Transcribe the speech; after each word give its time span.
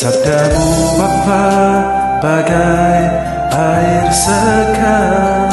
Sabdamu 0.00 0.96
Bapa 0.96 1.44
bagai 2.24 3.00
air 3.52 4.08
segar 4.08 5.52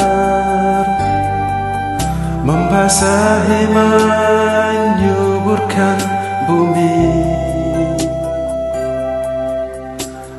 Membasahi 2.48 3.68
menyuburkan 4.88 6.00
bumi. 6.48 7.28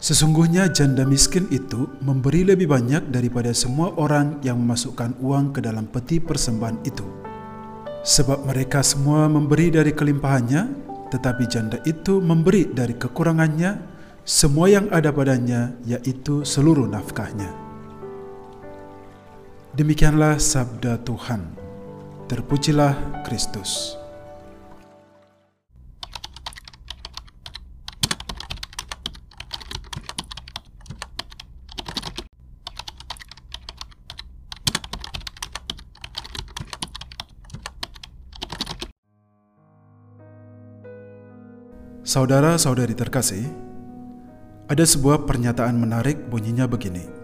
sesungguhnya 0.00 0.72
janda 0.72 1.04
miskin 1.04 1.44
itu 1.52 1.86
memberi 2.00 2.42
lebih 2.42 2.72
banyak 2.72 3.12
daripada 3.12 3.52
semua 3.52 3.92
orang 4.00 4.40
yang 4.40 4.56
memasukkan 4.58 5.12
uang 5.20 5.52
ke 5.52 5.60
dalam 5.60 5.84
peti 5.86 6.18
persembahan 6.18 6.80
itu. 6.88 7.04
Sebab 8.00 8.48
mereka 8.48 8.80
semua 8.80 9.28
memberi 9.28 9.68
dari 9.68 9.92
kelimpahannya, 9.92 10.62
tetapi 11.12 11.44
janda 11.52 11.76
itu 11.84 12.16
memberi 12.16 12.64
dari 12.64 12.96
kekurangannya 12.96 13.76
semua 14.24 14.72
yang 14.72 14.88
ada 14.88 15.12
padanya, 15.12 15.76
yaitu 15.84 16.48
seluruh 16.48 16.88
nafkahnya. 16.88 17.69
Demikianlah 19.70 20.42
sabda 20.42 20.98
Tuhan. 21.06 21.46
Terpujilah 22.26 23.22
Kristus. 23.22 23.94
Saudara-saudari 42.02 42.98
terkasih, 42.98 43.46
ada 44.66 44.82
sebuah 44.82 45.30
pernyataan 45.30 45.78
menarik 45.78 46.26
bunyinya 46.26 46.66
begini. 46.66 47.19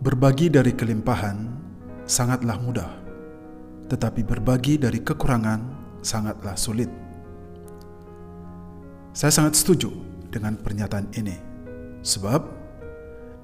Berbagi 0.00 0.48
dari 0.48 0.72
kelimpahan 0.72 1.44
sangatlah 2.08 2.56
mudah, 2.56 2.88
tetapi 3.92 4.24
berbagi 4.24 4.80
dari 4.80 5.04
kekurangan 5.04 5.60
sangatlah 6.00 6.56
sulit. 6.56 6.88
Saya 9.12 9.28
sangat 9.28 9.60
setuju 9.60 9.92
dengan 10.32 10.56
pernyataan 10.56 11.04
ini, 11.20 11.36
sebab 12.00 12.40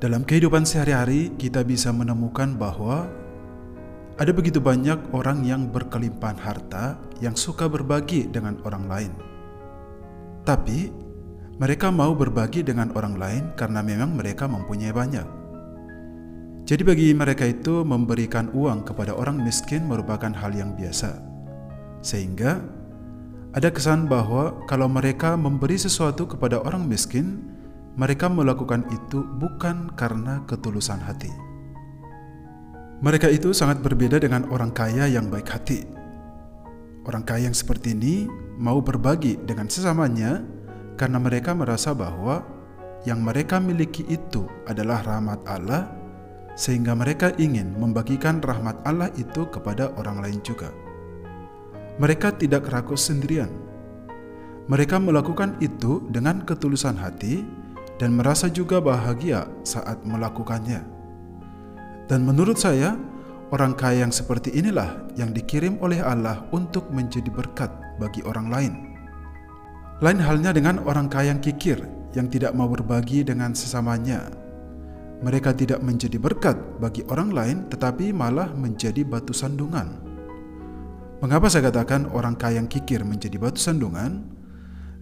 dalam 0.00 0.24
kehidupan 0.24 0.64
sehari-hari 0.64 1.36
kita 1.36 1.60
bisa 1.60 1.92
menemukan 1.92 2.56
bahwa 2.56 3.04
ada 4.16 4.32
begitu 4.32 4.56
banyak 4.56 5.12
orang 5.12 5.44
yang 5.44 5.68
berkelimpahan 5.68 6.40
harta 6.40 6.96
yang 7.20 7.36
suka 7.36 7.68
berbagi 7.68 8.32
dengan 8.32 8.56
orang 8.64 8.88
lain. 8.88 9.12
Tapi 10.40 10.88
mereka 11.60 11.92
mau 11.92 12.16
berbagi 12.16 12.64
dengan 12.64 12.96
orang 12.96 13.20
lain 13.20 13.44
karena 13.60 13.84
memang 13.84 14.16
mereka 14.16 14.48
mempunyai 14.48 14.96
banyak. 14.96 15.44
Jadi 16.66 16.82
bagi 16.82 17.14
mereka 17.14 17.46
itu 17.46 17.86
memberikan 17.86 18.50
uang 18.50 18.82
kepada 18.90 19.14
orang 19.14 19.38
miskin 19.38 19.86
merupakan 19.86 20.34
hal 20.34 20.50
yang 20.50 20.74
biasa. 20.74 21.14
Sehingga 22.02 22.58
ada 23.54 23.70
kesan 23.70 24.10
bahwa 24.10 24.66
kalau 24.66 24.90
mereka 24.90 25.38
memberi 25.38 25.78
sesuatu 25.78 26.26
kepada 26.26 26.58
orang 26.60 26.84
miskin, 26.84 27.40
mereka 27.94 28.28
melakukan 28.28 28.82
itu 28.90 29.22
bukan 29.38 29.94
karena 29.94 30.44
ketulusan 30.50 30.98
hati. 31.00 31.30
Mereka 33.00 33.32
itu 33.32 33.54
sangat 33.54 33.80
berbeda 33.80 34.20
dengan 34.20 34.44
orang 34.52 34.74
kaya 34.74 35.08
yang 35.08 35.30
baik 35.32 35.48
hati. 35.48 35.88
Orang 37.08 37.24
kaya 37.24 37.48
yang 37.48 37.56
seperti 37.56 37.94
ini 37.94 38.28
mau 38.58 38.82
berbagi 38.82 39.38
dengan 39.38 39.70
sesamanya 39.70 40.42
karena 40.98 41.22
mereka 41.22 41.54
merasa 41.54 41.94
bahwa 41.94 42.44
yang 43.08 43.22
mereka 43.22 43.56
miliki 43.62 44.02
itu 44.10 44.44
adalah 44.68 45.00
rahmat 45.00 45.40
Allah, 45.48 45.95
sehingga 46.56 46.96
mereka 46.96 47.36
ingin 47.36 47.76
membagikan 47.76 48.40
rahmat 48.40 48.80
Allah 48.88 49.12
itu 49.20 49.44
kepada 49.52 49.92
orang 50.00 50.24
lain 50.24 50.40
juga. 50.40 50.72
Mereka 52.00 52.40
tidak 52.40 52.72
rakus 52.72 53.12
sendirian. 53.12 53.52
Mereka 54.66 54.98
melakukan 54.98 55.54
itu 55.62 56.02
dengan 56.10 56.42
ketulusan 56.42 56.98
hati 56.98 57.46
dan 58.02 58.16
merasa 58.16 58.50
juga 58.50 58.82
bahagia 58.82 59.46
saat 59.62 60.02
melakukannya. 60.02 60.82
Dan 62.10 62.26
menurut 62.26 62.58
saya, 62.58 62.98
orang 63.54 63.76
kaya 63.78 64.08
yang 64.08 64.12
seperti 64.12 64.50
inilah 64.56 65.06
yang 65.14 65.30
dikirim 65.30 65.78
oleh 65.78 66.02
Allah 66.02 66.44
untuk 66.50 66.90
menjadi 66.90 67.30
berkat 67.30 67.70
bagi 68.00 68.24
orang 68.26 68.48
lain. 68.50 68.72
Lain 70.04 70.20
halnya 70.20 70.52
dengan 70.52 70.82
orang 70.84 71.08
kaya 71.08 71.32
yang 71.32 71.40
kikir 71.40 71.80
yang 72.12 72.28
tidak 72.28 72.52
mau 72.52 72.68
berbagi 72.68 73.24
dengan 73.24 73.56
sesamanya. 73.56 74.45
Mereka 75.24 75.56
tidak 75.56 75.80
menjadi 75.80 76.20
berkat 76.20 76.56
bagi 76.76 77.00
orang 77.08 77.32
lain 77.32 77.56
tetapi 77.72 78.12
malah 78.12 78.52
menjadi 78.52 79.00
batu 79.00 79.32
sandungan. 79.32 79.96
Mengapa 81.24 81.48
saya 81.48 81.72
katakan 81.72 82.12
orang 82.12 82.36
kaya 82.36 82.60
yang 82.60 82.68
kikir 82.68 83.00
menjadi 83.00 83.40
batu 83.40 83.56
sandungan? 83.56 84.28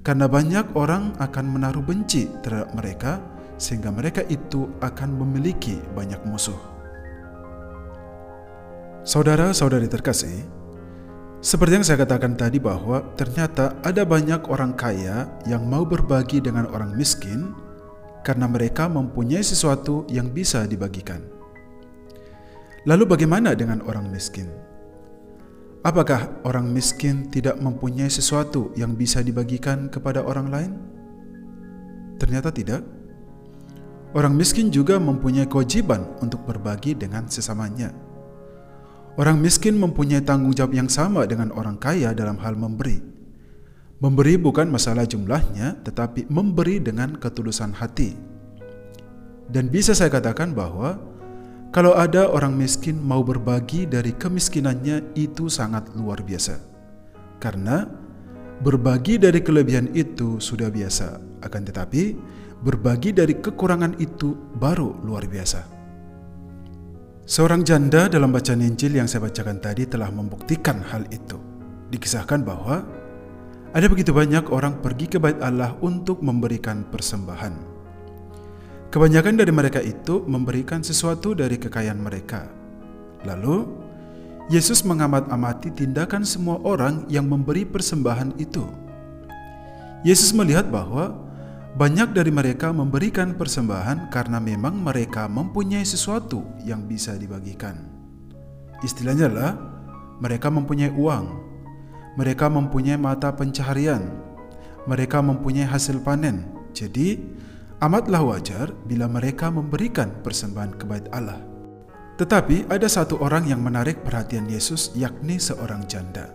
Karena 0.07 0.31
banyak 0.31 0.77
orang 0.79 1.19
akan 1.19 1.45
menaruh 1.51 1.83
benci 1.83 2.31
terhadap 2.45 2.71
mereka 2.77 3.19
sehingga 3.59 3.91
mereka 3.91 4.23
itu 4.31 4.71
akan 4.79 5.19
memiliki 5.19 5.81
banyak 5.97 6.23
musuh. 6.29 6.59
Saudara-saudari 9.03 9.91
terkasih, 9.91 10.47
seperti 11.45 11.77
yang 11.77 11.85
saya 11.85 12.01
katakan 12.09 12.41
tadi 12.41 12.57
bahwa 12.57 13.05
ternyata 13.21 13.77
ada 13.85 14.01
banyak 14.07 14.49
orang 14.49 14.73
kaya 14.73 15.29
yang 15.45 15.69
mau 15.69 15.85
berbagi 15.85 16.41
dengan 16.41 16.65
orang 16.73 16.97
miskin 16.97 17.53
karena 18.25 18.49
mereka 18.49 18.89
mempunyai 18.89 19.45
sesuatu 19.45 20.09
yang 20.09 20.33
bisa 20.33 20.65
dibagikan. 20.65 21.21
Lalu 22.89 23.05
bagaimana 23.05 23.53
dengan 23.53 23.85
orang 23.85 24.09
miskin? 24.09 24.49
Apakah 25.85 26.41
orang 26.49 26.73
miskin 26.73 27.29
tidak 27.29 27.61
mempunyai 27.61 28.09
sesuatu 28.09 28.73
yang 28.73 28.97
bisa 28.97 29.21
dibagikan 29.21 29.93
kepada 29.93 30.25
orang 30.25 30.49
lain? 30.49 30.73
Ternyata 32.17 32.49
tidak. 32.49 32.81
Orang 34.17 34.33
miskin 34.33 34.73
juga 34.73 34.97
mempunyai 34.97 35.45
kewajiban 35.45 36.17
untuk 36.25 36.49
berbagi 36.49 36.97
dengan 36.97 37.29
sesamanya. 37.29 37.93
Orang 39.15 39.39
miskin 39.39 39.79
mempunyai 39.79 40.25
tanggung 40.25 40.57
jawab 40.57 40.73
yang 40.73 40.89
sama 40.89 41.23
dengan 41.29 41.53
orang 41.53 41.77
kaya 41.77 42.11
dalam 42.17 42.41
hal 42.41 42.57
memberi. 42.57 43.14
Memberi 44.05 44.37
bukan 44.37 44.69
masalah 44.69 45.09
jumlahnya, 45.09 45.81
tetapi 45.81 46.29
memberi 46.29 46.77
dengan 46.77 47.17
ketulusan 47.17 47.73
hati. 47.73 48.13
Dan 49.49 49.73
bisa 49.73 49.97
saya 49.97 50.13
katakan 50.13 50.53
bahwa 50.53 51.01
kalau 51.73 51.97
ada 51.97 52.29
orang 52.29 52.53
miskin 52.53 53.01
mau 53.01 53.25
berbagi 53.25 53.89
dari 53.89 54.13
kemiskinannya, 54.13 55.17
itu 55.17 55.49
sangat 55.49 55.89
luar 55.97 56.21
biasa, 56.21 56.61
karena 57.41 57.89
berbagi 58.61 59.17
dari 59.17 59.41
kelebihan 59.41 59.89
itu 59.97 60.37
sudah 60.37 60.69
biasa, 60.69 61.41
akan 61.41 61.63
tetapi 61.65 62.13
berbagi 62.61 63.17
dari 63.17 63.41
kekurangan 63.41 63.97
itu 64.05 64.37
baru 64.61 65.01
luar 65.01 65.25
biasa. 65.25 65.65
Seorang 67.25 67.65
janda 67.65 68.13
dalam 68.13 68.37
bacaan 68.37 68.61
Injil 68.61 69.01
yang 69.01 69.09
saya 69.09 69.25
bacakan 69.25 69.65
tadi 69.65 69.89
telah 69.89 70.13
membuktikan 70.13 70.85
hal 70.93 71.09
itu. 71.09 71.41
Dikisahkan 71.89 72.45
bahwa 72.45 72.85
Ada 73.75 73.91
begitu 73.91 74.15
banyak 74.15 74.55
orang 74.55 74.79
pergi 74.79 75.11
ke 75.11 75.19
bait 75.19 75.35
Allah 75.43 75.75
untuk 75.83 76.23
memberikan 76.23 76.87
persembahan. 76.95 77.75
Kebanyakan 78.95 79.35
dari 79.35 79.51
mereka 79.51 79.83
itu 79.83 80.23
memberikan 80.31 80.87
sesuatu 80.87 81.35
dari 81.35 81.59
kekayaan 81.59 81.99
mereka. 81.99 82.47
Lalu, 83.27 83.67
Yesus 84.47 84.87
mengamat-amati 84.87 85.75
tindakan 85.75 86.23
semua 86.23 86.63
orang 86.63 87.03
yang 87.11 87.27
memberi 87.27 87.67
persembahan 87.67 88.39
itu. 88.39 88.63
Yesus 90.07 90.31
melihat 90.31 90.71
bahwa 90.71 91.11
banyak 91.75 92.15
dari 92.15 92.31
mereka 92.31 92.71
memberikan 92.71 93.35
persembahan 93.35 94.15
karena 94.15 94.39
memang 94.39 94.79
mereka 94.79 95.27
mempunyai 95.27 95.83
sesuatu 95.83 96.47
yang 96.63 96.87
bisa 96.87 97.19
dibagikan. 97.19 97.75
Istilahnya 98.87 99.27
lah, 99.27 99.53
mereka 100.23 100.47
mempunyai 100.47 100.95
uang, 100.95 101.54
mereka 102.15 102.47
mempunyai 102.47 102.99
mata 102.99 103.35
pencaharian, 103.35 104.15
mereka 104.87 105.19
mempunyai 105.25 105.67
hasil 105.67 105.99
panen. 106.05 106.47
Jadi, 106.75 107.19
amatlah 107.83 108.23
wajar 108.23 108.71
bila 108.87 109.11
mereka 109.11 109.51
memberikan 109.51 110.11
persembahan 110.23 110.73
ke 110.79 110.85
bait 110.87 111.07
Allah. 111.11 111.41
Tetapi 112.15 112.71
ada 112.71 112.87
satu 112.87 113.19
orang 113.19 113.51
yang 113.51 113.59
menarik 113.59 114.07
perhatian 114.07 114.47
Yesus, 114.47 114.95
yakni 114.95 115.43
seorang 115.43 115.83
janda. 115.91 116.31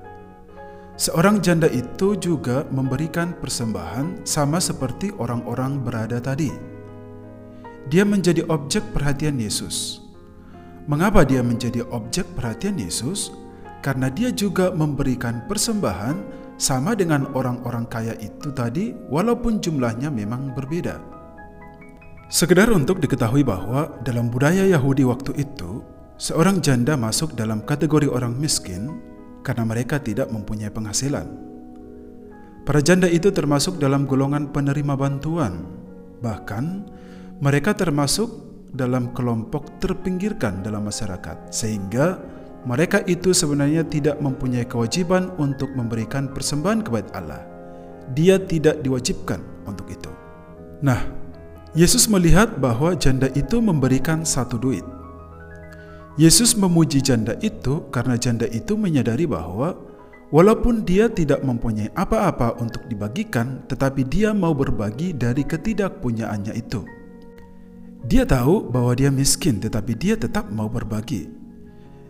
Seorang 0.99 1.39
janda 1.39 1.71
itu 1.71 2.19
juga 2.19 2.67
memberikan 2.67 3.31
persembahan 3.31 4.27
sama 4.27 4.59
seperti 4.59 5.15
orang-orang 5.15 5.79
berada 5.79 6.19
tadi. 6.19 6.51
Dia 7.87 8.03
menjadi 8.03 8.43
objek 8.51 8.83
perhatian 8.91 9.39
Yesus. 9.39 10.03
Mengapa 10.91 11.23
dia 11.23 11.39
menjadi 11.39 11.87
objek 11.87 12.27
perhatian 12.35 12.75
Yesus? 12.75 13.31
Karena 13.79 14.11
dia 14.11 14.29
juga 14.35 14.75
memberikan 14.75 15.47
persembahan 15.47 16.15
sama 16.59 16.91
dengan 16.91 17.31
orang-orang 17.31 17.87
kaya 17.87 18.13
itu 18.19 18.51
tadi, 18.51 18.91
walaupun 19.07 19.63
jumlahnya 19.63 20.11
memang 20.11 20.51
berbeda. 20.51 20.99
Sekedar 22.27 22.69
untuk 22.69 22.99
diketahui 22.99 23.41
bahwa 23.41 23.89
dalam 24.03 24.27
budaya 24.27 24.67
Yahudi 24.67 25.07
waktu 25.07 25.33
itu, 25.39 25.81
seorang 26.19 26.59
janda 26.59 26.99
masuk 26.99 27.33
dalam 27.33 27.63
kategori 27.63 28.05
orang 28.11 28.35
miskin 28.35 29.01
karena 29.41 29.63
mereka 29.63 29.97
tidak 29.97 30.27
mempunyai 30.29 30.69
penghasilan. 30.69 31.25
Para 32.67 32.85
janda 32.85 33.09
itu 33.09 33.33
termasuk 33.33 33.81
dalam 33.81 34.05
golongan 34.05 34.51
penerima 34.53 34.93
bantuan, 34.93 35.65
bahkan 36.21 36.85
mereka 37.41 37.73
termasuk 37.73 38.29
dalam 38.69 39.09
kelompok 39.15 39.81
terpinggirkan 39.81 40.61
dalam 40.61 40.85
masyarakat, 40.85 41.49
sehingga 41.49 42.21
mereka 42.67 43.03
itu 43.07 43.31
sebenarnya 43.31 43.87
tidak 43.87 44.19
mempunyai 44.19 44.67
kewajiban 44.67 45.31
untuk 45.39 45.71
memberikan 45.75 46.31
persembahan 46.31 46.83
kepada 46.83 47.09
Allah. 47.15 47.41
Dia 48.15 48.41
tidak 48.41 48.81
diwajibkan 48.81 49.39
untuk 49.69 49.87
itu. 49.87 50.11
Nah, 50.81 51.03
Yesus 51.77 52.09
melihat 52.09 52.57
bahwa 52.57 52.97
janda 52.97 53.29
itu 53.37 53.61
memberikan 53.61 54.25
satu 54.25 54.57
duit 54.57 54.83
Yesus 56.19 56.51
memuji 56.51 56.99
janda 56.99 57.39
itu 57.39 57.87
karena 57.95 58.19
janda 58.19 58.43
itu 58.51 58.75
menyadari 58.75 59.23
bahwa 59.23 59.71
walaupun 60.35 60.83
dia 60.83 61.07
tidak 61.07 61.39
mempunyai 61.47 61.95
apa-apa 61.95 62.59
untuk 62.59 62.83
dibagikan, 62.91 63.63
tetapi 63.71 64.03
dia 64.03 64.35
mau 64.35 64.51
berbagi 64.51 65.15
dari 65.15 65.47
ketidakpunyaannya 65.47 66.59
itu. 66.59 66.83
Dia 68.03 68.27
tahu 68.27 68.67
bahwa 68.67 68.91
dia 68.99 69.07
miskin, 69.07 69.63
tetapi 69.63 69.95
dia 69.95 70.19
tetap 70.19 70.51
mau 70.51 70.67
berbagi. 70.67 71.38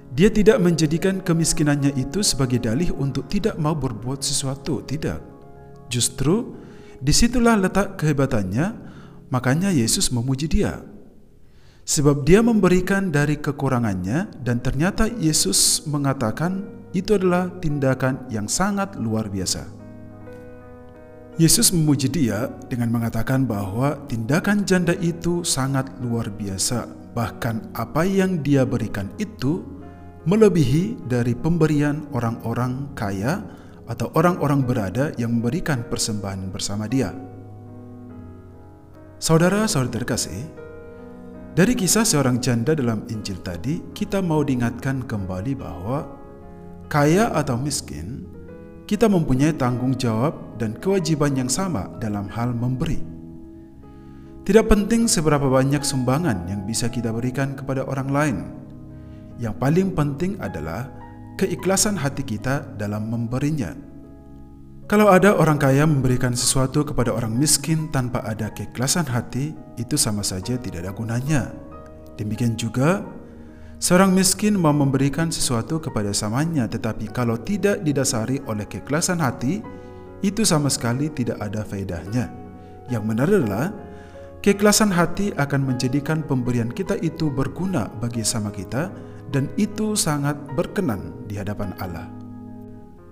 Dia 0.09 0.33
tidak 0.33 0.57
menjadikan 0.57 1.21
kemiskinannya 1.21 1.93
itu 1.93 2.25
sebagai 2.25 2.57
dalih 2.57 2.89
untuk 2.97 3.29
tidak 3.29 3.55
mau 3.61 3.77
berbuat 3.77 4.25
sesuatu, 4.25 4.81
tidak. 4.81 5.21
Justru 5.89 6.57
di 6.97 7.13
situlah 7.13 7.55
letak 7.55 8.01
kehebatannya, 8.01 8.73
makanya 9.29 9.69
Yesus 9.69 10.09
memuji 10.09 10.49
dia. 10.49 10.81
Sebab 11.85 12.21
dia 12.21 12.45
memberikan 12.45 13.09
dari 13.09 13.37
kekurangannya 13.37 14.45
dan 14.45 14.61
ternyata 14.61 15.09
Yesus 15.09 15.85
mengatakan 15.89 16.65
itu 16.93 17.17
adalah 17.17 17.49
tindakan 17.61 18.29
yang 18.29 18.45
sangat 18.45 18.97
luar 18.97 19.29
biasa. 19.29 19.65
Yesus 21.39 21.71
memuji 21.71 22.11
dia 22.11 22.51
dengan 22.67 22.91
mengatakan 22.91 23.47
bahwa 23.47 23.95
tindakan 24.11 24.67
janda 24.67 24.91
itu 24.99 25.41
sangat 25.47 25.87
luar 26.03 26.27
biasa. 26.29 26.83
Bahkan 27.15 27.73
apa 27.73 28.03
yang 28.03 28.43
dia 28.43 28.67
berikan 28.67 29.07
itu 29.15 29.78
melebihi 30.27 31.07
dari 31.07 31.31
pemberian 31.37 32.07
orang-orang 32.11 32.91
kaya 32.97 33.39
atau 33.87 34.11
orang-orang 34.13 34.65
berada 34.67 35.15
yang 35.15 35.39
memberikan 35.39 35.87
persembahan 35.87 36.51
bersama 36.51 36.85
dia. 36.85 37.15
Saudara-saudara 39.19 39.99
terkasih, 39.99 40.47
dari 41.57 41.75
kisah 41.75 42.07
seorang 42.07 42.39
janda 42.39 42.71
dalam 42.71 43.03
Injil 43.11 43.41
tadi, 43.43 43.83
kita 43.91 44.23
mau 44.23 44.45
diingatkan 44.45 45.03
kembali 45.03 45.59
bahwa 45.59 46.07
kaya 46.87 47.33
atau 47.35 47.59
miskin, 47.59 48.23
kita 48.87 49.11
mempunyai 49.11 49.51
tanggung 49.53 49.97
jawab 49.97 50.55
dan 50.55 50.77
kewajiban 50.77 51.35
yang 51.35 51.51
sama 51.51 51.89
dalam 51.99 52.31
hal 52.31 52.55
memberi. 52.55 53.01
Tidak 54.47 54.65
penting 54.65 55.05
seberapa 55.05 55.45
banyak 55.45 55.83
sumbangan 55.85 56.49
yang 56.49 56.65
bisa 56.65 56.89
kita 56.89 57.13
berikan 57.13 57.53
kepada 57.53 57.85
orang 57.85 58.09
lain. 58.09 58.37
Yang 59.39 59.55
paling 59.55 59.89
penting 59.95 60.35
adalah 60.43 60.91
keikhlasan 61.39 61.95
hati 61.95 62.27
kita 62.27 62.75
dalam 62.75 63.07
memberinya. 63.07 63.71
Kalau 64.89 65.07
ada 65.07 65.37
orang 65.37 65.55
kaya 65.55 65.87
memberikan 65.87 66.35
sesuatu 66.35 66.83
kepada 66.83 67.15
orang 67.15 67.31
miskin 67.31 67.87
tanpa 67.93 68.19
ada 68.27 68.51
keikhlasan 68.51 69.07
hati, 69.07 69.55
itu 69.79 69.95
sama 69.95 70.25
saja 70.25 70.59
tidak 70.59 70.83
ada 70.83 70.91
gunanya. 70.91 71.53
Demikian 72.19 72.59
juga, 72.59 73.05
seorang 73.79 74.11
miskin 74.11 74.59
mau 74.59 74.73
memberikan 74.75 75.31
sesuatu 75.31 75.79
kepada 75.79 76.11
samanya, 76.11 76.67
tetapi 76.67 77.07
kalau 77.15 77.39
tidak 77.39 77.85
didasari 77.85 78.43
oleh 78.49 78.65
keikhlasan 78.67 79.21
hati, 79.21 79.63
itu 80.19 80.43
sama 80.43 80.67
sekali 80.67 81.07
tidak 81.13 81.39
ada 81.39 81.63
faedahnya. 81.63 82.27
Yang 82.89 83.03
benar 83.05 83.27
adalah, 83.29 83.65
keikhlasan 84.41 84.89
hati 84.89 85.31
akan 85.37 85.69
menjadikan 85.69 86.25
pemberian 86.25 86.73
kita 86.73 86.97
itu 86.99 87.29
berguna 87.29 87.93
bagi 88.01 88.25
sama 88.25 88.49
kita, 88.49 88.89
dan 89.29 89.49
itu 89.55 89.93
sangat 89.93 90.35
berkenan 90.57 91.13
di 91.29 91.37
hadapan 91.37 91.73
Allah. 91.77 92.09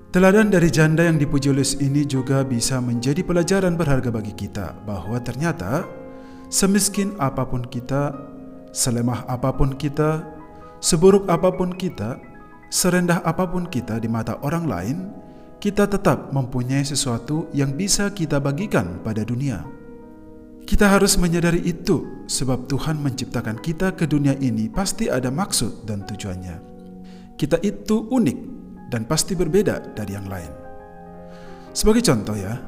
Teladan 0.08 0.50
dari 0.50 0.72
janda 0.72 1.06
yang 1.06 1.20
dipuji 1.20 1.52
oleh 1.52 1.68
ini 1.84 2.08
juga 2.08 2.42
bisa 2.42 2.82
menjadi 2.82 3.22
pelajaran 3.22 3.78
berharga 3.78 4.10
bagi 4.10 4.34
kita 4.34 4.74
bahwa 4.88 5.20
ternyata 5.22 5.86
semiskin 6.50 7.14
apa 7.20 7.46
pun 7.46 7.62
kita, 7.68 8.16
selemah 8.72 9.28
apa 9.28 9.54
pun 9.54 9.76
kita, 9.76 10.24
seburuk 10.80 11.28
apa 11.28 11.54
pun 11.54 11.76
kita, 11.76 12.18
serendah 12.72 13.20
apa 13.22 13.46
pun 13.46 13.68
kita 13.68 14.00
di 14.00 14.08
mata 14.08 14.40
orang 14.42 14.66
lain, 14.66 14.98
kita 15.60 15.86
tetap 15.86 16.32
mempunyai 16.32 16.88
sesuatu 16.88 17.52
yang 17.52 17.76
bisa 17.76 18.08
kita 18.10 18.40
bagikan 18.40 19.04
pada 19.04 19.28
dunia. 19.28 19.77
Kita 20.68 20.92
harus 20.92 21.16
menyadari 21.16 21.64
itu 21.64 22.28
sebab 22.28 22.68
Tuhan 22.68 23.00
menciptakan 23.00 23.56
kita 23.64 23.96
ke 23.96 24.04
dunia 24.04 24.36
ini 24.36 24.68
pasti 24.68 25.08
ada 25.08 25.32
maksud 25.32 25.88
dan 25.88 26.04
tujuannya. 26.04 26.60
Kita 27.40 27.64
itu 27.64 28.12
unik 28.12 28.40
dan 28.92 29.08
pasti 29.08 29.32
berbeda 29.32 29.96
dari 29.96 30.12
yang 30.12 30.28
lain. 30.28 30.52
Sebagai 31.72 32.04
contoh 32.04 32.36
ya, 32.36 32.60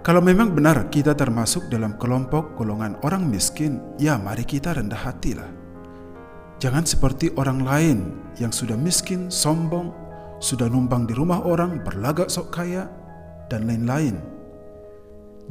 kalau 0.00 0.24
memang 0.24 0.56
benar 0.56 0.88
kita 0.88 1.12
termasuk 1.12 1.68
dalam 1.68 2.00
kelompok 2.00 2.56
golongan 2.56 2.96
orang 3.04 3.28
miskin, 3.28 3.84
ya 4.00 4.16
mari 4.16 4.48
kita 4.48 4.72
rendah 4.72 5.04
hatilah. 5.04 5.52
Jangan 6.56 6.88
seperti 6.88 7.36
orang 7.36 7.68
lain 7.68 7.98
yang 8.40 8.48
sudah 8.48 8.80
miskin, 8.80 9.28
sombong, 9.28 9.92
sudah 10.40 10.72
numpang 10.72 11.04
di 11.04 11.12
rumah 11.12 11.44
orang, 11.44 11.84
berlagak 11.84 12.32
sok 12.32 12.48
kaya, 12.48 12.88
dan 13.52 13.68
lain-lain. 13.68 14.33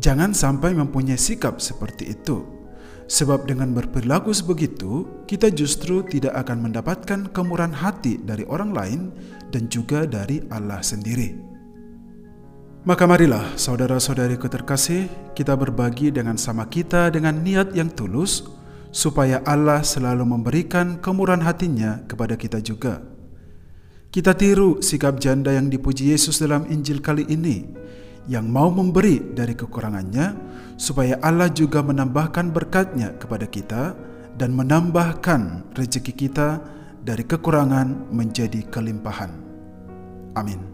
Jangan 0.02 0.34
sampai 0.34 0.74
mempunyai 0.74 1.20
sikap 1.20 1.62
seperti 1.62 2.14
itu 2.14 2.64
Sebab 3.04 3.46
dengan 3.46 3.76
berperilaku 3.76 4.32
sebegitu, 4.32 5.06
kita 5.28 5.52
justru 5.52 6.08
tidak 6.08 6.34
akan 6.48 6.66
mendapatkan 6.70 7.20
kemurahan 7.36 7.76
hati 7.76 8.18
dari 8.18 8.48
orang 8.48 8.72
lain 8.72 9.02
dan 9.52 9.68
juga 9.68 10.08
dari 10.08 10.40
Allah 10.48 10.80
sendiri. 10.80 11.36
Maka 12.84 13.08
marilah 13.08 13.56
saudara-saudariku 13.56 14.48
terkasih, 14.48 15.08
kita 15.36 15.56
berbagi 15.56 16.12
dengan 16.12 16.36
sama 16.40 16.68
kita 16.68 17.12
dengan 17.12 17.40
niat 17.40 17.76
yang 17.76 17.92
tulus, 17.92 18.44
supaya 18.90 19.46
Allah 19.48 19.84
selalu 19.84 20.24
memberikan 20.24 21.00
kemurahan 21.00 21.44
hatinya 21.44 22.04
kepada 22.08 22.34
kita 22.34 22.66
juga. 22.66 23.04
Kita 24.14 24.34
tiru 24.34 24.82
sikap 24.82 25.18
janda 25.18 25.54
yang 25.54 25.70
dipuji 25.70 26.14
Yesus 26.14 26.38
dalam 26.42 26.70
Injil 26.70 27.02
kali 27.02 27.26
ini, 27.30 27.66
yang 28.28 28.48
mau 28.48 28.72
memberi 28.72 29.20
dari 29.36 29.54
kekurangannya, 29.54 30.34
supaya 30.80 31.20
Allah 31.20 31.52
juga 31.52 31.84
menambahkan 31.84 32.50
berkatnya 32.50 33.16
kepada 33.20 33.46
kita 33.46 33.84
dan 34.40 34.56
menambahkan 34.56 35.72
rezeki 35.78 36.14
kita 36.28 36.64
dari 37.04 37.28
kekurangan 37.28 38.10
menjadi 38.10 38.64
kelimpahan. 38.72 39.30
Amin. 40.34 40.73